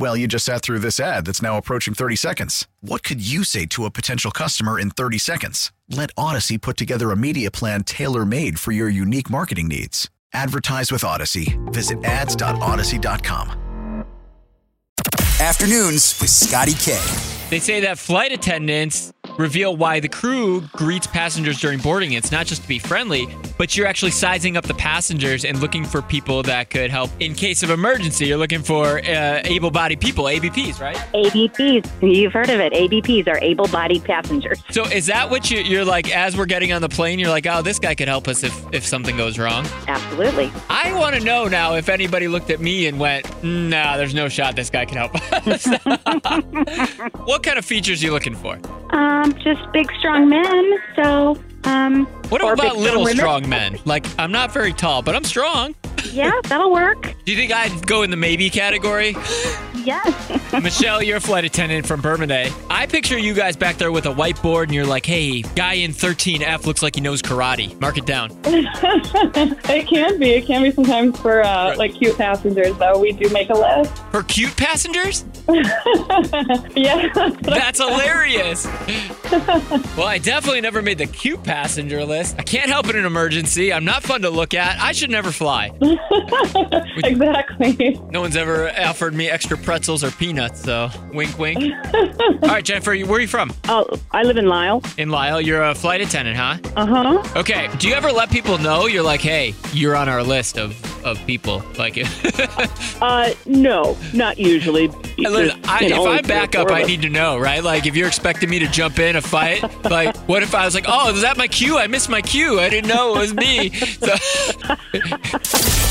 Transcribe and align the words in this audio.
Well, 0.00 0.16
you 0.16 0.26
just 0.26 0.46
sat 0.46 0.62
through 0.62 0.78
this 0.78 0.98
ad 0.98 1.26
that's 1.26 1.42
now 1.42 1.58
approaching 1.58 1.92
30 1.92 2.16
seconds. 2.16 2.66
What 2.80 3.02
could 3.02 3.20
you 3.20 3.44
say 3.44 3.66
to 3.66 3.84
a 3.84 3.90
potential 3.90 4.30
customer 4.30 4.80
in 4.80 4.88
30 4.88 5.18
seconds? 5.18 5.72
Let 5.90 6.10
Audacy 6.14 6.58
put 6.58 6.78
together 6.78 7.10
a 7.10 7.16
media 7.18 7.50
plan 7.50 7.84
tailor 7.84 8.24
made 8.24 8.58
for 8.58 8.72
your 8.72 8.88
unique 8.88 9.28
marketing 9.28 9.68
needs. 9.68 10.08
Advertise 10.32 10.90
with 10.90 11.02
Audacy. 11.02 11.54
Visit 11.70 12.02
ads.audacy.com. 12.02 13.50
Afternoons 15.38 16.18
with 16.18 16.30
Scotty 16.30 16.72
K. 16.72 16.98
They 17.50 17.58
say 17.58 17.80
that 17.80 17.98
flight 17.98 18.32
attendants 18.32 19.12
reveal 19.40 19.76
why 19.76 19.98
the 19.98 20.08
crew 20.08 20.60
greets 20.72 21.06
passengers 21.06 21.58
during 21.58 21.78
boarding. 21.78 22.12
It's 22.12 22.30
not 22.30 22.46
just 22.46 22.62
to 22.62 22.68
be 22.68 22.78
friendly, 22.78 23.26
but 23.58 23.76
you're 23.76 23.86
actually 23.86 24.10
sizing 24.12 24.56
up 24.56 24.64
the 24.64 24.74
passengers 24.74 25.44
and 25.44 25.60
looking 25.60 25.84
for 25.84 26.02
people 26.02 26.42
that 26.44 26.70
could 26.70 26.90
help 26.90 27.10
in 27.18 27.34
case 27.34 27.62
of 27.62 27.70
emergency. 27.70 28.26
You're 28.26 28.38
looking 28.38 28.62
for 28.62 28.98
uh, 28.98 29.40
able 29.44 29.70
bodied 29.70 30.00
people, 30.00 30.24
ABPs, 30.24 30.80
right? 30.80 30.96
ABPs. 31.14 31.90
You've 32.02 32.32
heard 32.32 32.50
of 32.50 32.60
it. 32.60 32.72
ABPs 32.72 33.26
are 33.26 33.38
able 33.38 33.66
bodied 33.68 34.04
passengers. 34.04 34.62
So 34.70 34.84
is 34.84 35.06
that 35.06 35.30
what 35.30 35.50
you, 35.50 35.60
you're 35.60 35.84
like, 35.84 36.14
as 36.14 36.36
we're 36.36 36.46
getting 36.46 36.72
on 36.72 36.82
the 36.82 36.88
plane, 36.88 37.18
you're 37.18 37.30
like, 37.30 37.46
oh, 37.46 37.62
this 37.62 37.78
guy 37.78 37.94
could 37.94 38.08
help 38.08 38.28
us 38.28 38.44
if, 38.44 38.64
if 38.72 38.86
something 38.86 39.16
goes 39.16 39.38
wrong? 39.38 39.66
Absolutely. 39.88 40.52
I 40.68 40.92
want 40.92 41.16
to 41.16 41.24
know 41.24 41.48
now 41.48 41.74
if 41.74 41.88
anybody 41.88 42.28
looked 42.28 42.50
at 42.50 42.60
me 42.60 42.86
and 42.86 43.00
went, 43.00 43.26
nah, 43.42 43.96
there's 43.96 44.14
no 44.14 44.28
shot 44.28 44.54
this 44.54 44.68
guy 44.70 44.84
can 44.84 44.98
help 44.98 45.14
us. 45.46 45.66
what 47.24 47.42
kind 47.42 47.58
of 47.58 47.64
features 47.64 48.02
are 48.02 48.06
you 48.06 48.12
looking 48.12 48.34
for? 48.34 48.58
Um, 48.90 49.29
just 49.38 49.60
big, 49.72 49.90
strong 49.98 50.28
men. 50.28 50.78
So, 50.96 51.36
um, 51.64 52.06
What 52.28 52.42
about 52.42 52.74
big, 52.74 52.80
little 52.82 53.02
women. 53.02 53.16
strong 53.16 53.48
men? 53.48 53.78
Like, 53.84 54.06
I'm 54.18 54.32
not 54.32 54.52
very 54.52 54.72
tall, 54.72 55.02
but 55.02 55.14
I'm 55.14 55.24
strong. 55.24 55.74
Yeah, 56.12 56.32
that'll 56.44 56.72
work. 56.72 57.14
Do 57.30 57.34
you 57.36 57.40
think 57.40 57.52
I'd 57.52 57.86
go 57.86 58.02
in 58.02 58.10
the 58.10 58.16
maybe 58.16 58.50
category? 58.50 59.14
Yes. 59.84 60.52
Michelle, 60.62 61.00
you're 61.00 61.18
a 61.18 61.20
flight 61.20 61.44
attendant 61.44 61.86
from 61.86 62.00
Bermuda. 62.00 62.50
I 62.68 62.86
picture 62.86 63.16
you 63.16 63.34
guys 63.34 63.56
back 63.56 63.76
there 63.76 63.92
with 63.92 64.06
a 64.06 64.12
whiteboard 64.12 64.64
and 64.64 64.74
you're 64.74 64.84
like, 64.84 65.06
hey, 65.06 65.42
guy 65.42 65.74
in 65.74 65.92
13F 65.92 66.66
looks 66.66 66.82
like 66.82 66.96
he 66.96 67.00
knows 67.00 67.22
karate. 67.22 67.80
Mark 67.80 67.98
it 67.98 68.04
down. 68.04 68.30
it 68.44 69.86
can 69.86 70.18
be. 70.18 70.30
It 70.30 70.46
can 70.46 70.62
be 70.64 70.72
sometimes 70.72 71.20
for 71.20 71.42
uh, 71.44 71.76
like 71.76 71.94
cute 71.94 72.18
passengers, 72.18 72.76
though. 72.78 72.98
We 72.98 73.12
do 73.12 73.28
make 73.30 73.48
a 73.50 73.54
list. 73.54 73.96
For 74.10 74.24
cute 74.24 74.56
passengers? 74.56 75.24
Yeah. 76.76 77.08
That's 77.42 77.78
hilarious. 77.80 78.64
well, 79.96 80.06
I 80.06 80.18
definitely 80.22 80.60
never 80.60 80.80
made 80.80 80.98
the 80.98 81.06
cute 81.06 81.42
passenger 81.42 82.04
list. 82.04 82.36
I 82.38 82.42
can't 82.42 82.70
help 82.70 82.88
in 82.88 82.96
an 82.96 83.04
emergency. 83.04 83.72
I'm 83.72 83.84
not 83.84 84.02
fun 84.02 84.22
to 84.22 84.30
look 84.30 84.54
at. 84.54 84.80
I 84.80 84.92
should 84.92 85.10
never 85.10 85.32
fly. 85.32 85.70
Exactly. 87.20 88.00
No 88.10 88.20
one's 88.20 88.36
ever 88.36 88.70
offered 88.70 89.14
me 89.14 89.28
extra 89.28 89.56
pretzels 89.56 90.02
or 90.02 90.10
peanuts, 90.10 90.62
so 90.62 90.90
wink, 91.12 91.38
wink. 91.38 91.58
All 91.94 92.38
right, 92.48 92.64
Jennifer, 92.64 92.96
where 92.96 93.18
are 93.18 93.20
you 93.20 93.28
from? 93.28 93.52
Oh, 93.68 93.86
I 94.10 94.22
live 94.22 94.36
in 94.36 94.46
Lisle. 94.46 94.82
In 94.98 95.10
Lisle. 95.10 95.40
You're 95.40 95.62
a 95.64 95.74
flight 95.74 96.00
attendant, 96.00 96.36
huh? 96.36 96.58
Uh 96.76 96.86
huh. 96.86 97.38
Okay. 97.38 97.68
Do 97.78 97.88
you 97.88 97.94
ever 97.94 98.10
let 98.10 98.30
people 98.30 98.58
know 98.58 98.86
you're 98.86 99.02
like, 99.02 99.20
hey, 99.20 99.54
you're 99.72 99.96
on 99.96 100.08
our 100.08 100.22
list 100.22 100.58
of, 100.58 100.74
of 101.04 101.18
people? 101.26 101.62
Like, 101.78 101.96
it. 101.96 102.08
Uh, 103.00 103.32
no, 103.46 103.96
not 104.12 104.38
usually. 104.38 104.88
Listen, 105.16 105.58
I, 105.64 105.84
if 105.84 105.98
I 105.98 106.20
back 106.20 106.54
up, 106.54 106.70
I 106.70 106.82
need 106.82 107.00
to 107.02 107.08
know, 107.08 107.38
right? 107.38 107.64
Like, 107.64 107.86
if 107.86 107.96
you're 107.96 108.08
expecting 108.08 108.50
me 108.50 108.58
to 108.58 108.66
jump 108.66 108.98
in 108.98 109.16
a 109.16 109.22
fight, 109.22 109.62
like, 109.90 110.14
what 110.28 110.42
if 110.42 110.54
I 110.54 110.66
was 110.66 110.74
like, 110.74 110.84
oh, 110.86 111.14
is 111.14 111.22
that 111.22 111.38
my 111.38 111.48
cue? 111.48 111.78
I 111.78 111.86
missed 111.86 112.10
my 112.10 112.20
cue. 112.20 112.60
I 112.60 112.68
didn't 112.68 112.88
know 112.88 113.14
it 113.14 113.18
was 113.20 113.34
me. 113.34 113.70
So, 113.70 114.14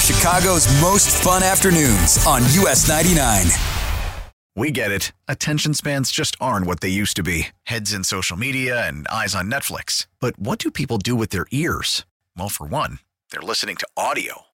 Chicago's 0.00 0.66
most 0.80 1.22
fun 1.22 1.42
afternoons 1.42 2.26
on 2.26 2.42
US 2.64 2.88
99. 2.88 3.46
We 4.56 4.70
get 4.70 4.90
it. 4.92 5.12
Attention 5.26 5.74
spans 5.74 6.10
just 6.12 6.36
aren't 6.40 6.66
what 6.66 6.80
they 6.80 6.88
used 6.88 7.16
to 7.16 7.22
be 7.22 7.48
heads 7.64 7.92
in 7.92 8.04
social 8.04 8.36
media 8.36 8.86
and 8.86 9.06
eyes 9.08 9.34
on 9.34 9.50
Netflix. 9.50 10.06
But 10.20 10.38
what 10.38 10.58
do 10.58 10.70
people 10.70 10.98
do 10.98 11.16
with 11.16 11.30
their 11.30 11.46
ears? 11.50 12.04
Well, 12.36 12.48
for 12.48 12.66
one, 12.66 13.00
they're 13.30 13.42
listening 13.42 13.76
to 13.76 13.88
audio. 13.96 14.42